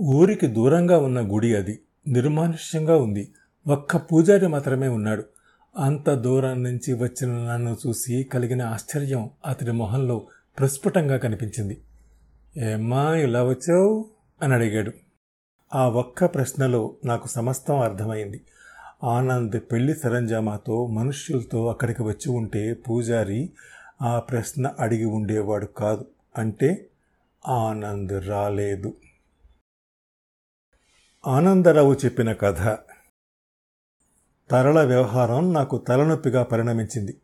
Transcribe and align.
ఊరికి 0.00 0.46
దూరంగా 0.46 0.98
ఉన్న 0.98 1.20
గుడి 1.20 1.56
అది. 1.56 1.78
నిర్మానుష్యంగా 2.08 2.96
ఉంది. 2.96 3.32
ఒక్క 3.66 3.96
పూజారి 3.96 4.46
మాత్రమే 4.46 4.88
ఉన్నాడు. 4.88 5.24
అంత 5.78 6.10
దూరం 6.10 6.62
నుంచి 6.62 6.92
వచ్చిన 6.92 7.30
నన్ను 7.30 7.76
చూసి 7.86 8.22
కలిగిన 8.22 8.62
ఆశ్చర్యం 8.62 9.30
అతడి 9.46 9.72
మొహంలో 9.72 10.26
ప్రస్ఫుటంగా 10.58 11.16
కనిపించింది. 11.16 11.80
ఏమ్మా 12.56 13.16
ఇలా 13.16 13.44
వచ్చావు? 13.44 14.04
అని 14.42 14.54
అడిగాడు. 14.54 14.92
ఆ 15.74 15.88
ఒక్క 15.88 16.24
ప్రశ్నలో 16.24 16.94
నాకు 17.04 17.28
సమస్తం 17.28 17.78
అర్థమైంది. 17.78 18.40
ఆనంద్ 19.04 19.60
పెళ్ళి 19.72 19.94
సరంజామాతో 19.94 20.86
మనుష్యులతో 20.86 21.66
అక్కడికి 21.66 22.02
వచ్చి 22.02 22.32
ఉంటే 22.32 22.74
పూజారి 22.74 23.50
ఆ 24.02 24.18
ప్రశ్న 24.18 24.70
అడిగి 24.80 25.04
ఉండేవాడు 25.04 25.66
కాదు. 25.66 26.06
అంటే 26.38 26.86
ఆనంద్ 27.48 28.28
రాలేదు. 28.28 28.94
ఆనందరావు 31.26 31.94
చెప్పిన 31.94 32.32
కథ. 32.32 32.78
తరల 34.50 34.82
వ్యవహారం 34.82 35.52
నాకు 35.52 35.78
తలనొప్పిగా 35.78 36.42
పరిణమించింది. 36.42 37.16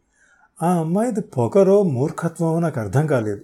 ఆ 0.63 0.79
అమ్మాయిది 0.79 1.21
పొగరో 1.21 1.83
మూర్ఖత్వమో 1.83 2.59
నాకు 2.59 2.81
అర్థం 2.81 3.07
కాలేదు. 3.07 3.41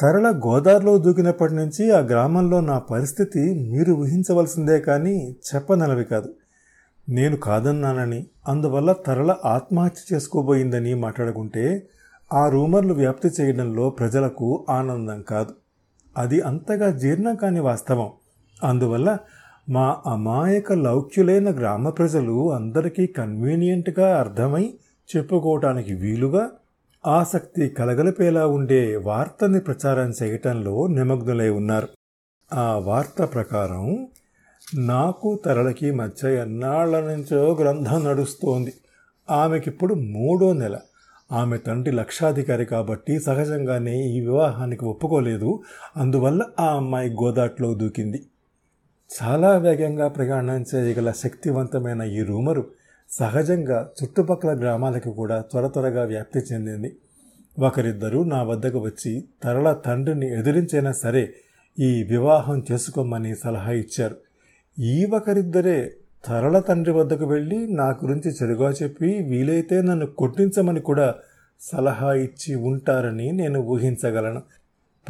తరల 0.00 0.40
గోదావరిలో 0.46 0.98
దూకినప్పటి 0.98 1.54
నుంచి 1.54 1.90
ఆ 1.90 1.98
గ్రామంలో 1.98 2.60
నా 2.60 2.78
పరిస్థితి 2.78 3.70
మీరు 3.70 3.92
ఊహించవలసిందే 3.92 4.80
కానీ 4.80 5.36
చెప్పనలవి 5.54 6.04
కాదు. 6.04 6.34
నేను 7.08 7.36
కాదన్నానని 7.36 8.26
అందువల్ల 8.48 8.92
తరల 8.92 9.36
ఆత్మహత్య 9.44 10.16
చేసుకోబోయిందని 10.16 10.94
మాట్లాడుకుంటే 10.94 11.88
ఆ 12.32 12.48
రూమర్లు 12.48 12.94
వ్యాప్తి 12.94 13.28
చేయడంలో 13.28 13.90
ప్రజలకు 13.90 14.66
ఆనందం 14.70 15.22
కాదు. 15.22 15.54
అది 16.18 16.40
అంతగా 16.40 16.90
జీర్ణం 16.90 17.36
కాని 17.36 17.60
వాస్తవం. 17.60 18.12
అందువల్ల 18.64 19.18
మా 19.70 19.96
అమాయక 20.06 20.72
లౌక్యులైన 20.72 21.58
గ్రామ 21.58 21.88
ప్రజలు 21.88 22.52
అందరికీ 22.52 23.06
కన్వీనియంట్గా 23.06 24.18
అర్థమై 24.18 24.74
చెప్పుకోవటానికి 25.16 25.94
వీలుగా 25.94 26.48
ఆసక్తి 27.06 27.68
కలగలిపేలా 27.68 28.46
ఉండే 28.46 28.96
వార్తని 28.96 29.60
ప్రచారం 29.60 30.12
చేయటంలో 30.22 30.86
నిమగ్నులై 30.86 31.48
ఉన్నారు. 31.48 31.88
ఆ 32.54 32.78
వార్త 32.78 33.24
ప్రకారం 33.24 34.08
నాకు 34.74 35.40
తరలకి 35.44 35.90
మధ్య 35.90 36.34
ఎన్నాళ్ళ 36.34 37.00
నుంచో 37.00 37.54
గ్రంథం 37.54 38.04
నడుస్తోంది. 38.04 38.72
ఆమెకిప్పుడు 39.30 39.94
మూడో 39.94 40.52
నెల. 40.52 40.78
ఆమె 41.32 41.56
తండ్రి 41.56 41.94
లక్షాధికారి 41.94 42.64
కాబట్టి 42.64 43.20
సహజంగానే 43.20 44.00
ఈ 44.00 44.20
వివాహానికి 44.20 44.84
ఒప్పుకోలేదు. 44.84 45.62
అందువల్ల 45.96 46.44
ఆ 46.60 46.76
అమ్మాయి 46.76 47.10
గోదాట్లో 47.10 47.74
దూకింది. 47.74 48.26
చాలా 49.10 49.56
వేగంగా 49.56 50.08
ప్రయాణం 50.08 50.64
చేయగల 50.74 51.10
శక్తివంతమైన 51.12 52.02
ఈ 52.02 52.20
రూమరు 52.22 52.62
సహజంగా 53.10 53.78
చుట్టుపక్కల 53.98 54.50
గ్రామాలకు 54.60 55.10
కూడా 55.10 55.40
త్వర 55.40 55.66
త్వరగా 55.66 56.04
వ్యాప్తి 56.04 56.40
చెందింది. 56.40 56.90
ఒకరిద్దరూ 57.58 58.24
నా 58.24 58.42
వద్దకు 58.42 58.78
వచ్చి 58.78 59.12
తరల 59.42 59.72
తండ్రిని 59.86 60.26
ఎదిరించైనా 60.26 60.92
సరే 60.92 61.24
ఈ 61.78 61.90
వివాహం 62.02 62.64
చేసుకోమని 62.72 63.34
సలహా 63.34 63.72
ఇచ్చారు. 63.72 64.16
ఈ 64.78 65.06
ఒకరిద్దరే 65.12 65.78
తరల 66.26 66.58
తండ్రి 66.60 66.92
వద్దకు 66.92 67.26
వెళ్ళి 67.26 67.66
నా 67.66 67.88
గురించి 68.04 68.30
చెడుగా 68.30 68.70
చెప్పి 68.70 69.10
వీలైతే 69.22 69.82
నన్ను 69.82 70.06
కొట్టించమని 70.06 70.80
కూడా 70.80 71.14
సలహా 71.60 72.12
ఇచ్చి 72.26 72.54
ఉంటారని 72.54 73.32
నేను 73.32 73.60
ఊహించగలను. 73.60 74.40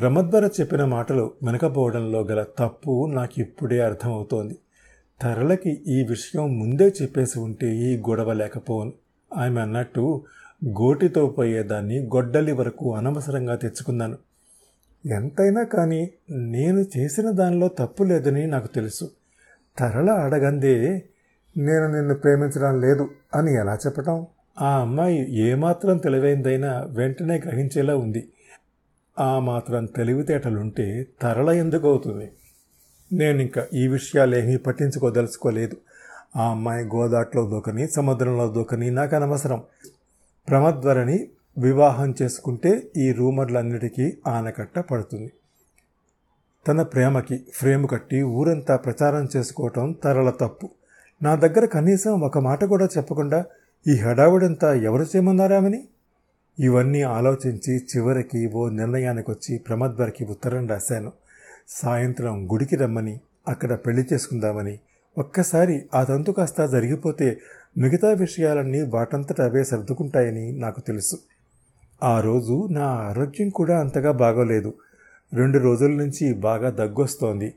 ప్రమద్వర 0.00 0.46
చెప్పిన 0.46 0.84
మాటలు 0.84 1.32
వెనకపోవడంలో 1.42 2.20
గల 2.20 2.44
తప్పు 2.58 3.10
నాకు 3.12 3.40
ఇప్పుడే 3.40 3.80
అర్థమవుతోంది. 3.80 4.58
తరలకి 5.22 5.70
ఈ 5.70 6.02
విషయం 6.02 6.58
ముందే 6.58 6.92
చెప్పేసి 7.02 7.38
ఉంటే 7.38 7.76
ఈ 7.76 7.96
గొడవ 7.96 8.32
లేకపోను. 8.32 8.92
ఆమె 9.36 9.60
అన్నట్టు 9.60 10.24
గోటితో 10.64 11.26
పోయేదాన్ని 11.26 11.98
గొడ్డలి 11.98 12.52
వరకు 12.52 12.96
అనవసరంగా 12.96 13.54
తెచ్చుకున్నాను. 13.54 14.18
ఎంతైనా 15.06 15.62
కానీ 15.62 16.10
నేను 16.30 16.84
చేసిన 16.96 17.30
దానిలో 17.30 17.68
తప్పు 17.68 18.02
లేదని 18.02 18.46
నాకు 18.46 18.66
తెలుసు. 18.66 19.10
తరల 19.78 20.10
అడగందే 20.10 21.02
నేను 21.56 21.92
నిన్ను 21.92 22.14
ప్రేమించడం 22.14 22.80
లేదు 22.80 23.10
అని 23.34 23.54
ఎలా 23.54 23.74
చెప్పటం? 23.74 24.26
ఆ 24.60 24.80
అమ్మాయి 24.80 25.36
ఏమాత్రం 25.40 25.96
తెలివైందైనా 25.96 26.86
వెంటనే 26.88 27.38
గ్రహించేలా 27.38 27.96
ఉంది. 27.96 28.28
ఆ 29.18 29.38
మాత్రం 29.38 29.84
తెలివితేటలుంటే 29.86 31.06
తరల 31.22 31.50
ఎందుకు 31.50 31.88
అవుతుంది 31.88 32.32
నేను 33.12 33.38
ఇంకా 33.40 33.66
ఈ 33.74 33.88
విషయాలేమీ 33.88 34.56
పట్టించుకోదలుచుకోలేదు. 34.56 35.76
ఆ 36.36 36.50
అమ్మాయి 36.50 36.84
గోదాట్లో 36.84 37.42
దూకని 37.46 37.88
సముద్రంలో 37.88 38.48
దూకని 38.48 38.90
నాకు 38.90 39.16
అనవసరం 39.16 39.62
ప్రమద్వరని 40.48 41.28
వివాహం 41.58 42.14
చేసుకుంటే 42.22 42.90
ఈ 42.96 43.12
రూమర్లన్నిటికీ 43.12 44.16
ఆనకట్ట 44.26 44.78
పడుతుంది. 44.78 45.32
తన 46.68 46.82
ప్రేమకి 46.82 47.44
ఫ్రేమ్ 47.54 47.88
కట్టి 47.88 48.22
ఊరంతా 48.22 48.76
ప్రచారం 48.76 49.28
చేసుకోవటం 49.36 49.92
తరల 50.04 50.30
తప్పు. 50.30 50.70
నా 51.22 51.34
దగ్గర 51.34 51.64
కనీసం 51.64 52.20
ఒక 52.20 52.38
మాట 52.38 52.64
కూడా 52.64 52.88
చెప్పకుండా 52.96 53.44
ఈ 53.86 53.96
హడావుడంతా 54.00 54.74
ఎవరు 54.74 55.02
చేయమన్నారామని 55.02 55.88
ఇవన్నీ 56.60 57.02
ఆలోచించి 57.02 57.76
చివరికి 57.76 58.46
ఓ 58.46 58.68
నిర్ణయానికి 58.68 59.30
వచ్చి 59.30 59.58
ప్రమద్వరికి 59.58 60.24
ఉత్తరం 60.24 60.66
రాశాను. 60.66 61.12
సాయంత్రం 61.68 62.52
గుడికి 62.52 62.76
రమ్మని 62.76 63.20
అక్కడ 63.48 63.72
పెళ్ళి 63.72 64.06
చేసుకుందామని. 64.12 64.78
ఒక్కసారి 65.18 65.82
ఆ 65.94 66.04
తంతు 66.04 66.30
కాస్త 66.30 66.66
జరిగిపోతే 66.66 67.40
మిగతా 67.78 68.08
విషయాలన్నీ 68.08 68.82
వాటంతట 68.82 69.40
అవే 69.40 69.64
సర్దుకుంటాయని 69.64 70.52
నాకు 70.52 70.80
తెలుసు. 70.80 71.18
ఆ 72.02 72.20
రోజు 72.20 72.68
నా 72.70 72.84
ఆరోగ్యం 72.84 73.48
కూడా 73.48 73.80
అంతగా 73.80 74.12
బాగోలేదు. 74.12 74.74
రెండు 75.34 75.58
రోజుల 75.58 75.90
నుంచి 75.90 76.34
బాగా 76.34 76.70
దగ్గొస్తోంది. 76.70 77.54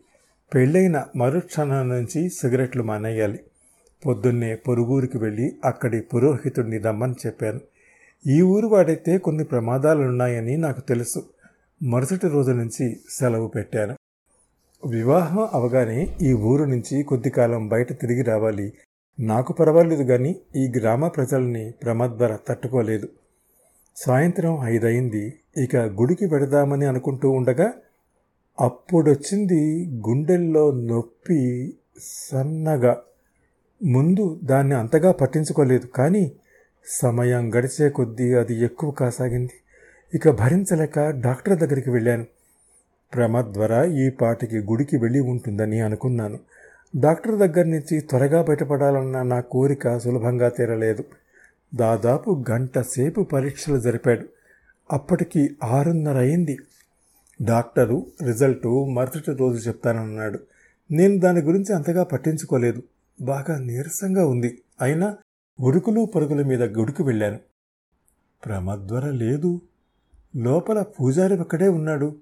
పెళ్ళైన 0.53 1.05
మరుక్షణం 1.15 1.89
నుంచి 1.89 2.29
సిగరెట్లు 2.29 2.83
మానేయాలి. 2.83 3.39
పొద్దున్నే 4.05 4.55
పొరుగురికి 4.55 5.17
వెళ్ళి 5.17 5.55
అక్కడి 5.65 6.01
పురోహితుడిని 6.01 6.77
రమ్మని 6.77 7.15
చెప్పాను. 7.25 7.59
ఈ 8.27 8.41
ఊరు 8.41 8.67
వాడైతే 8.67 9.17
కొన్ని 9.17 9.43
ప్రమాదాలున్నాయని 9.43 10.57
నాకు 10.57 10.81
తెలుసు. 10.81 11.23
మరుసటి 11.83 12.27
రోజు 12.27 12.51
నుంచి 12.51 12.99
సెలవు 13.09 13.47
పెట్టాను. 13.47 13.95
వివాహం 14.89 15.49
అవగానే 15.53 16.17
ఈ 16.21 16.33
ఊరు 16.33 16.63
నుంచి 16.63 17.03
కొద్ది 17.03 17.29
కాలం 17.29 17.67
బయట 17.67 18.01
తిరిగి 18.01 18.21
రావాలి. 18.21 18.73
నాకు 19.19 19.53
పర్వాలేదు 19.53 20.03
కానీ 20.03 20.35
ఈ 20.55 20.71
గ్రామ 20.79 21.07
ప్రజల్ని 21.07 21.71
ప్రమద్వర 21.71 22.37
తట్టుకోలేదు. 22.47 23.09
సాయంత్రం 23.95 24.59
ఐదయింది. 24.63 25.33
ఇక 25.57 25.75
గుడికి 25.75 26.27
పెడదామని 26.27 26.85
అనుకుంటూ 26.85 27.29
ఉండగా 27.29 27.73
అప్పుడొచ్చింది 28.61 29.85
గుండెల్లో 29.85 30.71
నొప్పి 30.71 31.73
సన్నగా. 31.99 33.01
ముందు 33.83 34.39
దాన్ని 34.43 34.75
అంతగా 34.75 35.11
పట్టించుకోలేదు. 35.11 35.87
కానీ 35.87 36.31
సమయం 36.87 37.55
గడిచే 37.55 37.89
కొద్దీ 37.89 38.33
అది 38.33 38.55
ఎక్కువ 38.55 38.91
కాసాగింది. 38.91 39.53
ఇక 40.13 40.29
భరించలేక 40.29 41.09
డాక్టర్ 41.09 41.59
దగ్గరికి 41.59 41.89
వెళ్ళాను. 41.89 42.25
ప్రమద్వర 43.13 43.85
ఈ 43.85 44.09
పాటికి 44.09 44.59
గుడికి 44.59 44.97
వెళ్ళి 44.97 45.19
ఉంటుందని 45.19 45.81
అనుకున్నాను. 45.81 46.39
డాక్టర్ 46.99 47.35
దగ్గర 47.35 47.65
నుంచి 47.65 47.99
త్వరగా 47.99 48.41
బయటపడాలన్న 48.41 49.21
నా 49.21 49.39
కోరిక 49.39 49.97
సులభంగా 49.97 50.49
తీరలేదు. 50.49 51.03
దాదాపు 51.75 52.43
గంట 52.51 52.79
సేపు 52.79 53.21
పరీక్షలు 53.21 53.79
జరిపాడు. 53.79 54.27
అప్పటికి 54.91 55.55
ఆరున్నర 55.63 56.17
అయింది. 56.17 56.57
డాక్టరు 57.41 58.05
రిజల్టు 58.25 58.85
మరుసటి 58.85 59.35
రోజు 59.35 59.67
చెప్తానన్నాడు. 59.67 60.39
నేను 60.91 61.19
దాని 61.19 61.41
గురించి 61.41 61.75
అంతగా 61.75 62.03
పట్టించుకోలేదు. 62.03 62.83
బాగా 63.21 63.57
నీరసంగా 63.57 64.27
ఉంది. 64.27 64.61
అయినా 64.81 65.17
ఉరుకులు 65.59 66.05
పరుగుల 66.05 66.43
మీద 66.43 66.63
గుడికి 66.63 67.03
వెళ్ళాను. 67.03 67.39
ప్రమద్వర 68.45 69.09
లేదు. 69.09 69.61
లోపల 70.35 70.81
పూజారి 70.81 71.39
ఒక్కడే 71.39 71.67
ఉన్నాడు. 71.67 72.15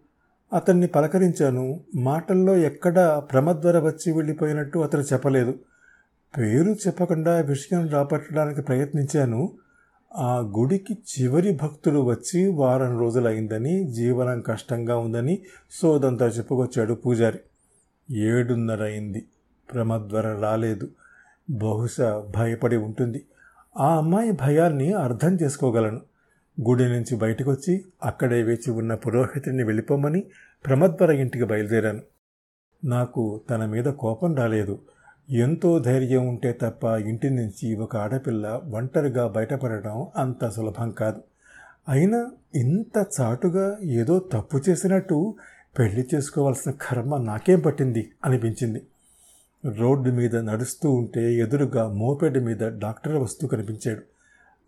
అతన్ని 0.54 0.88
పలకరించాను. 0.88 1.80
మాటల్లో 1.96 2.56
ఎక్కడా 2.56 3.20
ప్రమద్వర 3.20 3.80
వచ్చి 3.80 4.12
వెళ్ళిపోయినట్టు 4.12 4.80
అతను 4.80 5.02
చెప్పలేదు. 5.02 5.60
పేరు 6.38 6.70
చెప్పకుండా 6.88 7.42
విషయం 7.42 7.90
రాపట్టడానికి 7.90 8.62
ప్రయత్నించాను. 8.62 9.52
ఆ 10.16 10.40
గుడికి 10.40 10.94
చివరి 10.94 11.58
భక్తులు 11.62 12.00
వచ్చి 12.00 12.48
వారం 12.48 13.00
రోజులైందని 13.00 13.84
జీవనం 13.84 14.42
కష్టంగా 14.42 14.98
ఉందని 14.98 15.42
సోదంతా 15.72 16.28
చెప్పుకొచ్చాడు 16.28 16.94
పూజారి. 16.94 17.40
ఏడున్నర 18.16 18.84
అయింది 18.84 19.26
ప్రమద్వర 19.74 20.36
రాలేదు. 20.36 20.90
బహుశా 21.52 22.24
భయపడి 22.36 22.78
ఉంటుంది. 22.78 23.26
ఆ 23.80 23.98
అమ్మాయి 23.98 24.32
భయాన్ని 24.32 24.94
అర్థం 24.94 25.36
చేసుకోగలను. 25.36 26.02
గుడి 26.68 26.84
నుంచి 26.84 27.16
బయటకు 27.16 27.52
వచ్చి 27.52 27.86
అక్కడే 28.04 28.44
వేచి 28.44 28.72
ఉన్న 28.72 28.96
పురోహితుడిని 28.96 29.64
వెళ్ళిపోమని 29.64 30.24
ప్రమద్వర 30.66 31.12
ఇంటికి 31.12 31.44
బయలుదేరాను. 31.44 32.02
నాకు 32.86 33.42
తన 33.50 33.66
మీద 33.66 33.86
కోపం 33.86 34.36
రాలేదు. 34.36 34.80
ఎంతో 35.30 35.80
ధైర్యం 35.80 36.28
ఉంటే 36.28 36.60
తప్ప 36.62 36.84
ఇంటి 36.84 37.30
నుంచి 37.30 37.76
ఒక 37.76 37.98
ఆడపిల్ల 37.98 38.62
ఒంటరిగా 38.72 39.28
బయటపడటం 39.28 40.08
అంత 40.16 40.50
సులభం 40.50 40.92
కాదు. 40.92 41.22
అయినా 41.90 42.32
ఇంత 42.56 43.06
చాటుగా 43.22 43.78
ఏదో 43.84 44.20
తప్పు 44.20 44.62
చేసినట్టు 44.70 45.36
పెళ్ళి 45.80 46.08
చేసుకోవాల్సిన 46.16 46.72
కర్మ 46.72 47.18
నాకేం 47.18 47.60
పట్టింది? 47.60 48.12
అనిపించింది. 48.26 48.82
రోడ్డు 49.66 50.10
మీద 50.12 50.36
నడుస్తూ 50.36 50.92
ఉంటే 50.92 51.36
ఎదురుగా 51.36 51.88
మోపెడ్ 51.88 52.38
మీద 52.38 52.58
డాక్టర్ 52.58 53.16
వస్తూ 53.16 53.48
కనిపించాడు. 53.48 54.02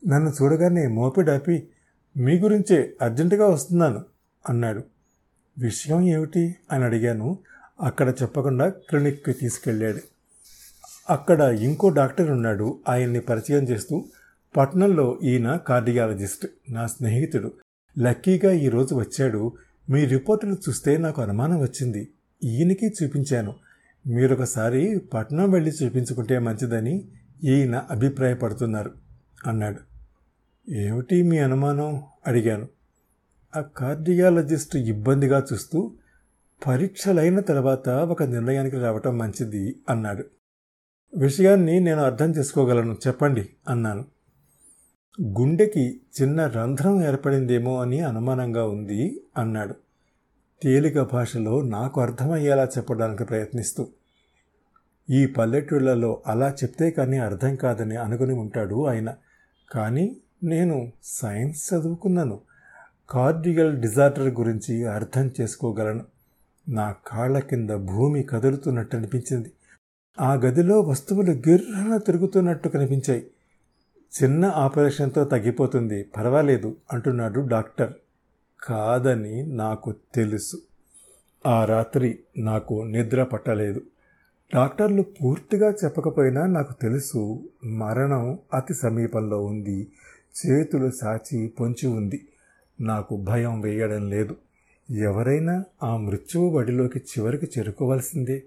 నన్ను 0.07 0.34
చూడగానే 0.42 0.88
మోపెడ్ 0.88 1.30
ఆపి 1.30 1.68
మీ 2.18 2.40
గురించే 2.40 2.94
అర్జెంటుగా 3.01 3.48
వస్తున్నాను 3.48 4.06
అన్నాడు. 4.50 4.84
విషయం 5.57 6.01
ఏమిటి? 6.01 6.56
అని 6.72 6.84
అడిగాను. 6.84 7.40
అక్కడ 7.81 8.13
చెప్పకుండా 8.22 8.69
క్లినిక్కి 8.69 9.34
తీసుకెళ్ళాడు. 9.34 10.00
అక్కడ 11.10 11.40
ఇంకో 11.42 11.90
డాక్టర్ 11.90 12.31
ఉన్నాడు. 12.31 12.80
ఆయన్ని 12.90 13.19
పరిచయం 13.19 13.63
చేస్తూ 13.63 14.06
పట్నంలో 14.57 15.19
ఈయన 15.24 15.56
కార్డియాలజిస్ట్ 15.56 16.48
నా 16.69 16.88
స్నేహితుడు. 16.88 17.51
లక్కీగా 18.00 18.51
ఈరోజు 18.51 18.95
వచ్చాడు. 18.95 19.51
మీ 19.90 20.06
రిపోర్టులు 20.06 20.54
చూస్తే 20.54 20.98
నాకు 20.98 21.22
అనుమానం 21.22 21.62
వచ్చింది. 21.62 22.07
ఈయనకి 22.44 22.94
చూపించాను. 23.04 23.56
మీరొకసారి 24.08 24.98
పట్నం 25.14 25.52
వెళ్ళి 25.52 25.72
చూపించుకుంటే 25.72 26.40
మంచిదని 26.40 27.08
ఈయన 27.44 27.76
అభిప్రాయపడుతున్నారు 27.92 28.92
అన్నాడు. 29.48 29.80
ఏమిటి 30.72 31.24
మీ 31.24 31.38
అనుమానం? 31.38 32.02
అడిగాను. 32.28 32.68
ఆ 33.56 33.62
కార్డియాలజిస్ట్ 33.62 34.76
ఇబ్బందిగా 34.76 35.46
చూస్తూ 35.54 35.92
పరీక్షలైన 36.68 37.40
తర్వాత 37.40 37.90
ఒక 37.90 38.24
నిర్ణయానికి 38.24 38.78
రావటం 38.78 39.18
మంచిది 39.18 39.76
అన్నాడు. 39.90 40.26
విషయాన్ని 41.18 41.80
నేను 41.80 42.02
అర్థం 42.02 42.32
చేసుకోగలను 42.32 42.98
చెప్పండి 43.08 43.50
అన్నాను. 43.70 44.06
గుండెకి 45.22 46.02
చిన్న 46.22 46.48
రంధ్రం 46.48 47.04
ఏర్పడిందేమో 47.04 47.82
అని 47.82 48.00
అనుమానంగా 48.00 48.68
ఉంది 48.68 49.22
అన్నాడు. 49.38 49.76
తేలిక 50.63 51.01
భాషలో 51.01 51.62
నాకు 51.62 52.01
అర్థమయ్యేలా 52.01 52.63
చెప్పడానికి 52.65 53.24
ప్రయత్నిస్తూ 53.24 53.88
ఈ 55.10 55.25
పల్లెటూళ్ళలో 55.25 56.21
అలా 56.27 56.50
చెప్తే 56.50 56.92
కానీ 56.92 57.18
అర్థం 57.18 57.56
కాదని 57.56 57.95
అనుకుని 57.95 58.33
ఉంటాడు 58.33 58.86
ఆయన. 58.86 59.15
కానీ 59.71 60.18
నేను 60.44 60.92
సైన్స్ 61.04 61.74
చదువుకున్నాను. 61.74 62.39
కార్డియల్ 63.10 63.77
డిజార్డర్ 63.77 64.30
గురించి 64.30 64.86
అర్థం 64.86 65.31
చేసుకోగలను. 65.42 66.06
నా 66.69 66.95
కాళ్ళ 67.07 67.39
కింద 67.39 67.69
భూమి 67.69 68.24
కదులుతున్నట్టు 68.24 68.98
అనిపించింది. 68.98 69.51
ఆ 70.21 70.33
గదిలో 70.33 70.81
వస్తువులు 70.81 71.31
గిర్రన 71.31 71.98
తిరుగుతున్నట్టు 71.98 72.69
కనిపించాయి. 72.69 73.27
చిన్న 74.24 74.45
ఆపరేషన్తో 74.45 75.25
తగ్గిపోతుంది. 75.25 76.04
పర్వాలేదు 76.04 76.75
అంటున్నాడు 76.94 77.39
డాక్టర్. 77.39 77.94
కాదని 78.63 79.48
నాకు 79.48 79.95
తెలుసు. 80.15 80.62
ఆ 81.45 81.65
రాత్రి 81.65 82.19
నాకు 82.38 82.83
నిద్ర 82.83 83.24
పట్టలేదు. 83.24 83.81
డాక్టర్లు 84.56 85.01
పూర్తిగా 85.01 85.71
చెప్పకపోయినా 85.71 86.45
నాకు 86.45 86.74
తెలుసు 86.81 87.50
మరణం 87.65 88.39
అతి 88.54 88.74
సమీపంలో 88.74 89.45
ఉంది. 89.45 89.88
చేతులు 90.45 90.92
సాచి 90.92 91.48
పొంచి 91.48 91.88
ఉంది. 91.88 92.27
నాకు 92.81 93.18
భయం 93.18 93.62
వేయడం 93.62 94.10
లేదు. 94.10 94.36
ఎవరైనా 94.92 95.63
ఆ 95.83 95.98
మృత్యువు 95.98 96.57
బడిలోకి 96.57 97.00
చివరికి 97.00 97.45
చేరుకోవాల్సిందే. 97.45 98.44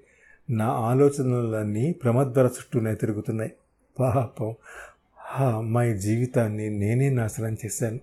నా 0.50 0.66
ఆలోచనలన్నీ 0.66 1.92
ప్రమద్వర 1.92 2.44
చుట్టూనే 2.44 2.94
తిరుగుతున్నాయి. 2.94 3.52
పాపం. 4.00 4.54
ఆ 5.38 5.56
అమ్మాయి 5.56 5.98
జీవితాన్ని 5.98 6.70
నేనే 6.70 7.10
నాశనం 7.10 7.56
చేశాను. 7.64 8.00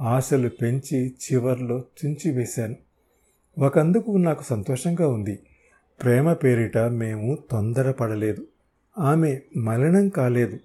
ఆశలు 0.00 0.48
పెంచి 0.48 1.08
చివర్లో 1.08 1.84
తుంచివేశాను 2.02 2.76
ఒకందుకు 3.58 4.10
నాకు 4.10 4.42
సంతోషంగా 4.42 5.08
ఉంది. 5.08 5.38
ప్రేమ 6.02 6.32
పేరిట 6.32 6.78
మేము 6.78 7.38
తొందరపడలేదు. 7.50 8.46
ఆమె 8.98 9.40
మలినం 9.56 10.08
కాలేదు. 10.08 10.58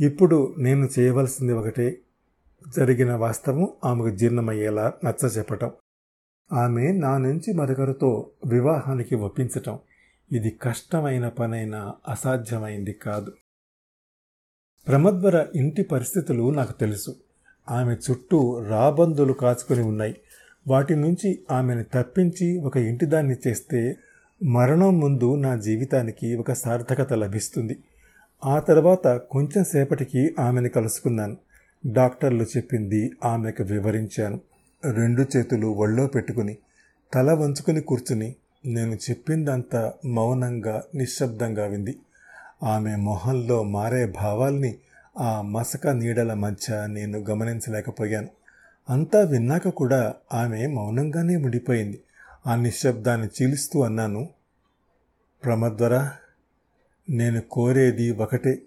ఇప్పుడు 0.00 0.54
నేను 0.58 0.88
చేయవలసింది 0.98 1.52
ఒకటే. 1.52 1.98
జరిగిన 2.76 3.12
వాస్తవం 3.12 3.68
ఆమెకు 3.84 4.16
జీర్ణమయ్యేలా 4.16 4.92
నచ్చ 5.04 5.26
చెప్పటం. 5.26 5.70
ఆమె 6.52 6.92
నా 6.92 7.18
నుంచి 7.18 7.52
మరొకరితో 7.52 8.30
వివాహానికి 8.46 9.14
ఒప్పించటం. 9.14 9.78
ఇది 10.32 10.50
కష్టమైన 10.50 11.28
పనైనా 11.28 11.94
అసాధ్యమైంది 12.08 12.92
కాదు. 12.92 13.32
ప్రమద్వర 14.88 15.46
ఇంటి 15.54 15.82
పరిస్థితులు 15.82 16.50
నాకు 16.50 16.72
తెలుసు. 16.72 17.16
ఆమె 17.70 17.94
చుట్టూ 17.94 18.62
రాబందులు 18.68 19.32
కాచుకొని 19.32 19.82
ఉన్నాయి. 19.82 20.16
వాటి 20.68 20.96
నుంచి 20.96 21.38
ఆమెను 21.50 21.84
తప్పించి 21.94 22.58
ఒక 22.58 22.76
ఇంటిదాన్ని 22.76 23.36
చేస్తే 23.48 23.96
మరణం 24.44 25.00
ముందు 25.00 25.34
నా 25.34 25.56
జీవితానికి 25.56 26.36
ఒక 26.36 26.52
సార్థకత 26.52 27.12
లభిస్తుంది. 27.12 27.78
ఆ 28.44 28.58
తర్వాత 28.58 29.06
కొంచెం 29.06 29.64
సేపటికి 29.64 30.34
ఆమెను 30.38 30.68
కలుసుకున్నాను. 30.68 31.36
డాక్టర్లు 31.86 32.42
చెప్పింది 32.42 33.10
ఆమెకు 33.24 33.62
వివరించాను. 33.62 34.40
రెండు 34.92 35.24
చేతులు 35.36 35.66
ఒళ్ళో 35.66 36.06
పెట్టుకుని 36.06 36.56
తల 37.14 37.32
వంచుకుని 37.32 37.80
కూర్చుని 37.80 38.34
నేను 38.66 38.94
చెప్పిందంతా 38.94 39.92
మౌనంగా 40.04 40.82
నిశ్శబ్దంగా 40.94 41.66
వింది. 41.66 41.96
ఆమె 42.62 42.96
మొహంలో 42.96 43.62
మారే 43.62 44.06
భావాల్ని 44.06 44.74
ఆ 45.18 45.42
మసక 45.42 45.86
నీడల 45.88 46.34
మధ్య 46.34 46.86
నేను 46.86 47.18
గమనించలేకపోయాను. 47.18 48.28
అంతా 48.90 49.20
విన్నాక 49.20 49.68
కూడా 49.68 50.14
ఆమె 50.32 50.66
మౌనంగానే 50.66 51.36
ఉండిపోయింది. 51.36 52.02
ఆ 52.46 52.54
నిశ్శబ్దాన్ని 52.54 53.28
చీలుస్తూ 53.28 53.82
అన్నాను 53.82 54.28
ప్రమద్వర 55.44 56.10
నేను 57.10 57.40
కోరేది 57.40 58.10
ఒకటే 58.10 58.62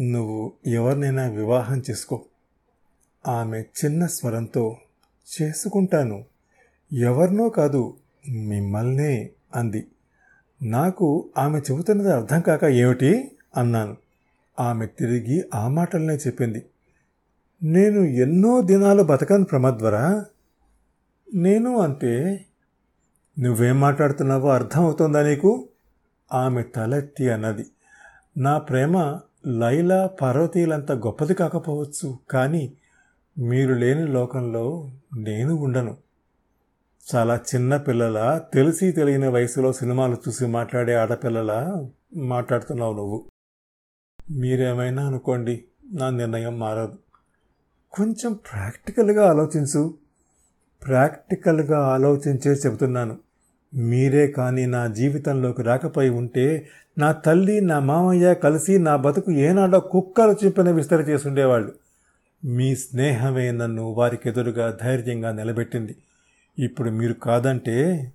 నువ్వు 0.00 0.52
ఎవరినైనా 0.66 1.26
వివాహం 1.26 1.82
చేసుకో. 1.90 2.24
ఆమె 3.26 3.60
చిన్న 3.60 4.06
స్వరంతో 4.06 4.76
చేసుకుంటాను. 5.42 6.24
ఎవరినో 6.92 7.48
కాదు 7.48 7.96
మిమ్మల్నే 8.28 9.30
అంది. 9.54 9.86
నాకు 10.62 11.28
ఆమె 11.38 11.58
చెబుతున్నది 11.58 12.12
అర్థం 12.12 12.40
కాక 12.40 12.64
ఏమిటి? 12.64 13.36
అన్నాను. 13.56 14.05
ఆమె 14.60 14.86
తిరిగి 14.86 15.44
ఆ 15.54 15.68
మాటలనే 15.68 16.14
చెప్పింది. 16.14 16.66
నేను 17.62 18.00
ఎన్నో 18.00 18.62
దినాలు 18.62 19.02
బతకను 19.02 19.44
ప్రమద్వరా. 19.44 20.24
నేను 21.34 21.78
అంతే 21.78 22.44
నువ్వేం 23.38 23.80
మాట్లాడుతున్నావో 23.80 24.48
అర్థం 24.48 24.84
అవుతుందా 24.84 25.22
నీకు? 25.22 25.68
ఆమె 26.34 26.62
తలెత్తి 26.62 27.28
అన్నది. 27.28 27.66
నా 28.36 28.58
ప్రేమ 28.58 29.20
లైలా 29.46 30.06
పార్వతీలంత 30.06 30.92
గొప్పది 30.92 31.34
కాకపోవచ్చు 31.34 32.18
కానీ 32.30 32.72
మీరు 33.38 33.74
లేని 33.74 34.06
లోకంలో 34.06 34.90
నేను 35.16 35.54
ఉండను. 35.54 35.96
చాలా 37.14 37.40
చిన్న 37.54 37.76
పిల్లల 37.76 38.40
తెలిసి 38.54 38.92
తెలియని 38.92 39.28
వయసులో 39.28 39.72
సినిమాలు 39.72 40.16
చూసి 40.28 40.46
మాట్లాడే 40.46 40.94
ఆడపిల్లల 40.94 41.82
మాట్లాడుతున్నావు 42.16 42.94
నువ్వు. 42.94 43.24
మీరేమైనా 44.30 45.06
అనుకోండి 45.06 45.64
నా 45.92 46.10
నిర్ణయం 46.10 46.58
మారదు. 46.58 46.98
కొంచెం 47.92 48.32
ప్రాక్టికల్గా 48.32 49.28
ఆలోచించు. 49.28 49.94
ప్రాక్టికల్గా 50.86 51.78
ఆలోచించే 51.78 52.52
చెబుతున్నాను. 52.52 53.18
మీరే 53.74 54.26
కానీ 54.26 54.66
నా 54.66 54.86
జీవితంలోకి 54.86 55.62
రాకపోయి 55.62 56.10
ఉంటే 56.10 56.68
నా 56.98 57.12
తల్లి 57.12 57.60
నా 57.60 57.78
మామయ్య 57.78 58.34
కలిసి 58.34 58.78
నా 58.78 58.96
బతుకు 58.96 59.32
ఏనాడో 59.32 59.80
కుక్కలు 59.80 60.36
చింపిన 60.44 60.70
విస్తర 60.70 61.00
చేసుండేవాళ్ళు. 61.00 61.72
మీ 62.44 62.76
స్నేహమే 62.76 63.50
నన్ను 63.50 63.82
వారికి 63.82 64.28
ఎదురుగా 64.28 64.78
ధైర్యంగా 64.82 65.32
నిలబెట్టింది. 65.32 65.96
ఇప్పుడు 66.58 66.90
మీరు 66.90 67.12
కాదంటే 67.12 68.12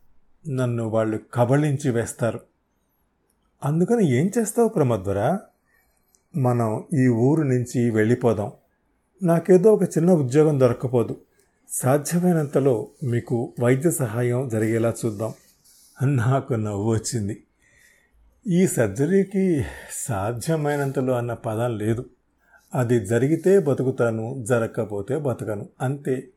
నన్ను 0.49 0.83
వాళ్ళు 0.83 1.19
కబళించి 1.33 1.91
వేస్తారు. 1.91 2.39
అందుకని 3.63 4.11
ఏం 4.11 4.31
చేస్తావు 4.37 4.67
ప్రమద్వరా? 4.67 5.39
మనం 6.37 6.83
ఈ 6.93 7.07
ఊరు 7.07 7.41
నుంచి 7.41 7.89
వెళ్ళిపోదాం. 7.89 8.51
నాకేదో 9.23 9.73
ఒక 9.73 9.83
చిన్న 9.83 10.11
ఉద్యోగం 10.11 10.59
దొరకపోదు 10.59 11.21
సాధ్యమైనంతలో 11.69 12.87
మీకు 13.03 13.53
వైద్య 13.59 13.91
సహాయం 13.91 14.49
జరిగేలా 14.49 14.93
చూద్దాం. 15.05 15.33
నాకు 16.15 16.53
నవ్వు 16.53 16.93
వచ్చింది. 16.93 17.43
ఈ 18.47 18.67
సర్జరీకి 18.67 19.65
సాధ్యమైనంతలో 19.91 21.13
అన్న 21.13 21.33
పదం 21.33 21.77
లేదు. 21.77 22.05
అది 22.75 23.05
జరిగితే 23.05 23.59
బతుకుతాను 23.59 24.45
జరగకపోతే 24.49 25.17
బతకను. 25.17 25.69
అంతే. 25.81 26.27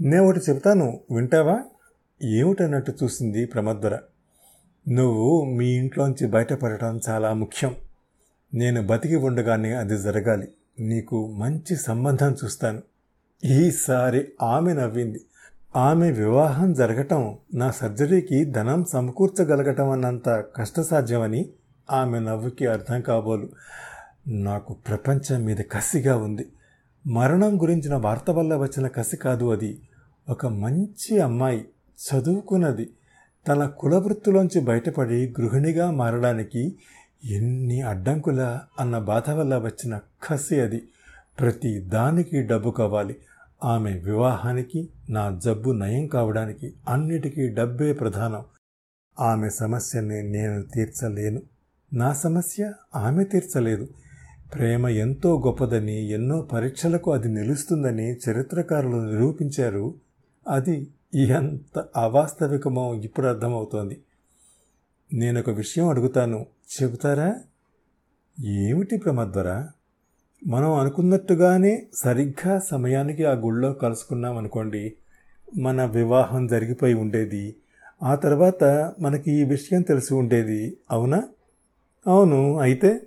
నేను 0.00 0.24
ఒకటి 0.24 0.40
చెప్తాను 0.50 1.00
వింటావా? 1.10 1.60
ఏమిటన్నట్టు 2.22 2.92
చూసింది 3.04 3.46
ప్రమద్వర. 3.46 3.98
నువ్వు 4.88 5.44
మీ 5.44 5.66
ఇంట్లోంచి 5.66 6.26
బయటపడటం 6.26 7.00
చాలా 7.08 7.32
ముఖ్యం. 7.32 7.74
నేను 8.54 8.86
బతికి 8.86 9.16
ఉండగానే 9.16 9.72
అది 9.72 9.98
జరగాలి. 9.98 10.48
నీకు 10.80 11.32
మంచి 11.32 11.76
సంబంధం 11.76 12.36
చూస్తాను. 12.44 12.82
ఈసారి 13.44 14.28
ఆమె 14.42 14.74
నవ్వింది. 14.74 15.20
ఆమె 15.76 16.10
వివాహం 16.10 16.72
జరగటం 16.72 17.38
నా 17.54 17.70
సర్జరీకి 17.70 18.44
ధనం 18.44 18.84
సమకూర్చగలగటం 18.84 19.90
అన్నంత 19.90 20.44
కష్టసాధ్యమని 20.56 21.48
ఆమె 21.90 22.20
నవ్వుకి 22.20 22.66
అర్థం 22.66 23.00
కాబోలు. 23.00 23.48
నాకు 24.28 24.72
ప్రపంచం 24.72 25.44
మీద 25.44 25.56
కసిగా 25.56 26.16
ఉంది. 26.16 26.48
మరణం 27.06 27.62
గురించిన 27.62 27.94
వార్త 27.94 28.30
వల్ల 28.30 28.56
వచ్చిన 28.56 28.86
కసి 28.86 29.16
కాదు 29.16 29.52
అది. 29.52 29.80
ఒక 30.28 30.46
మంచి 30.46 31.20
అమ్మాయి 31.20 31.64
చదువుకున్నది. 31.98 32.90
తన 33.48 33.66
కులవృత్తిలోంచి 33.66 34.60
బయటపడి 34.60 35.34
గృహిణిగా 35.40 35.90
మారడానికి 35.90 36.78
ఎన్ని 37.24 37.82
అడ్డంకుల 37.82 38.60
అన్న 38.80 38.98
బాధ 38.98 39.30
వల్ల 39.30 39.58
వచ్చిన 39.58 40.00
కసి 40.22 40.60
అది. 40.60 40.88
ప్రతి 41.40 41.80
దానికి 41.80 42.42
డబ్బు 42.42 42.70
కావాలి. 42.70 43.16
ఆమె 43.64 43.92
వివాహానికి 43.92 44.88
నా 45.10 45.40
జబ్బు 45.44 45.70
నయం 45.70 46.06
కావడానికి 46.06 46.74
అన్నిటికీ 46.88 47.48
డబ్బే 47.48 47.92
ప్రధానం. 47.92 48.44
ఆమె 49.20 49.50
సమస్యని 49.50 50.22
నేను 50.22 50.62
తీర్చలేను. 50.62 51.42
నా 51.92 52.12
సమస్య 52.12 52.72
ఆమె 52.96 53.24
తీర్చలేదు. 53.24 53.88
ప్రేమ 54.54 54.88
ఎంతో 54.88 55.42
గొప్పదని 55.46 56.10
ఎన్నో 56.10 56.42
పరీక్షలకు 56.42 57.12
అది 57.12 57.28
నిలుస్తుందని 57.28 58.12
చరిత్రకారులు 58.12 58.96
నిరూపించారు. 58.96 59.94
అది 60.48 60.90
ఎంత 61.14 61.84
అవాస్తవికమో 61.96 62.94
ఇప్పుడు 62.94 63.26
అర్థమవుతోంది. 63.26 64.00
నేను 65.12 65.40
ఒక 65.40 65.50
విషయం 65.50 65.88
అడుగుతాను. 65.88 66.46
చెబుతారా? 66.82 67.34
ఏమిటి 68.44 68.98
ప్రమద్వరా 68.98 69.68
మనం 70.46 70.72
అనుకున్నట్టుగానే 70.74 71.86
సరిగ్గా 71.94 72.58
సమయానికి 72.58 73.24
ఆ 73.24 73.32
గుళ్ళో 73.32 73.72
కలుసుకున్నాం 73.72 74.36
అనుకోండి 74.36 74.94
మన 75.58 75.84
వివాహం 75.84 76.46
జరిగిపోయి 76.46 76.94
ఉండేది. 76.94 77.56
ఆ 78.02 78.14
తర్వాత 78.14 78.92
మనకి 79.00 79.32
ఈ 79.32 79.44
విషయం 79.44 79.82
తెలిసి 79.82 80.14
ఉండేది. 80.14 80.76
అవునా? 80.90 81.22
అవును. 82.06 82.58
అయితే 82.58 83.00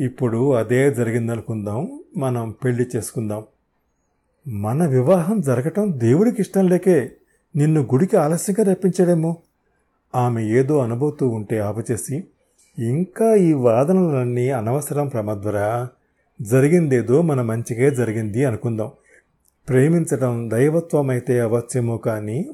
ఇప్పుడు 0.00 0.52
అదే 0.52 0.94
జరిగిందనుకుందాం. 0.94 2.00
మనం 2.16 2.54
పెళ్ళి 2.64 2.86
చేసుకుందాం. 2.96 3.44
మన 4.48 4.86
వివాహం 4.86 5.40
జరగటం 5.40 6.00
దేవుడికి 6.00 6.42
ఇష్టం 6.42 6.68
లేకే 6.68 7.16
నిన్ను 7.56 7.80
గుడికి 7.80 8.16
ఆలస్యంగా 8.16 8.72
రప్పించాడేమో. 8.72 9.36
ఆమె 10.14 10.44
ఏదో 10.44 10.78
అనుభూతూ 10.78 11.28
ఉంటే 11.28 11.58
ఆపచేసి 11.58 12.24
ఇంకా 12.78 13.34
ఈ 13.34 13.52
వాదనలన్నీ 13.52 14.50
అనవసరం 14.50 15.08
ప్రమద్వర. 15.08 15.86
జరిగిందేదో 16.42 17.22
మన 17.22 17.42
మంచిగా 17.42 17.94
జరిగింది 17.94 18.44
అనుకుందాం. 18.44 18.90
ప్రేమించడం 19.68 20.50
దైవత్వం 20.50 21.10
అయితే 21.10 21.40
అవచ్చేమో 21.40 21.96
కానీ 21.96 22.50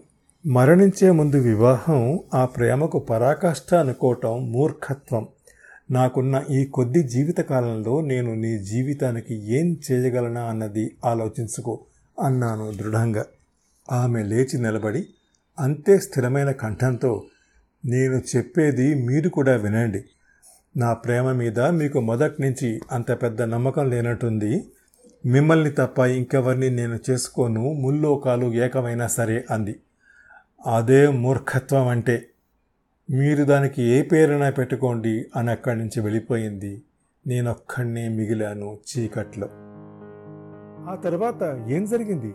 మరణించే 0.46 1.10
ముందు 1.10 1.36
వివాహం 1.36 2.20
ఆ 2.34 2.44
ప్రేమకు 2.44 2.98
పరాకాష్ఠ 2.98 3.74
అనుకోవటం 3.74 4.52
మూర్ఖత్వం. 4.52 5.28
నాకున్న 5.90 6.42
ఈ 6.50 6.64
కొద్ది 6.64 7.02
జీవితకాలంలో 7.02 8.00
నేను 8.00 8.34
నీ 8.34 8.58
జీవితానికి 8.58 9.58
ఏం 9.58 9.76
చేయగలనా 9.90 10.42
అన్నది 10.42 10.96
ఆలోచించుకో 11.04 11.80
అన్నాను 12.22 12.72
దృఢంగా. 12.72 13.24
ఆమె 13.92 14.22
లేచి 14.22 14.62
నిలబడి 14.62 15.06
అంతే 15.60 15.98
స్థిరమైన 15.98 16.50
కంఠంతో 16.50 17.22
నేను 17.84 18.22
చెప్పేది 18.36 18.94
మీరు 18.94 19.28
కూడా 19.28 19.56
వినండి. 19.56 20.04
నా 20.76 20.92
ప్రేమ 20.92 21.32
మీద 21.32 21.60
మీకు 21.60 22.00
మొదటి 22.00 22.42
నుంచి 22.42 22.80
అంత 22.92 23.12
పెద్ద 23.12 23.42
నమ్మకం 23.42 23.90
లేనట్టుంది. 23.90 24.64
మిమ్మల్ని 25.26 25.70
తప్ప 25.70 25.98
ఇంకెవరిని 25.98 26.70
నేను 26.70 26.98
చేసుకోను. 27.10 27.72
ముల్లోకాలు 27.72 28.54
ఏకమైనా 28.54 29.06
సరే 29.06 29.44
అంది. 29.50 29.80
అదే 30.66 31.08
మూర్ఖత్వం 31.08 31.88
అంటే. 31.88 32.26
మీరు 33.10 33.44
దానికి 33.44 33.82
ఏ 33.82 34.02
పేరైనా 34.02 34.50
పెట్టుకోండి 34.50 35.26
అని 35.36 35.50
అక్కడి 35.50 35.78
నుంచి 35.78 36.00
వెళ్ళిపోయింది. 36.00 36.82
నేనొక్కడినే 37.26 38.08
మిగిలాను 38.08 38.78
చీకట్లో. 38.90 39.48
ఆ 40.90 40.94
తర్వాత 41.04 41.66
ఏం 41.68 41.84
జరిగింది? 41.84 42.34